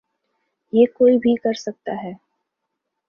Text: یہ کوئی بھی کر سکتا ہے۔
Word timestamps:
یہ 0.73 0.85
کوئی 0.93 1.17
بھی 1.17 1.35
کر 1.35 1.53
سکتا 1.53 2.03
ہے۔ 2.03 2.11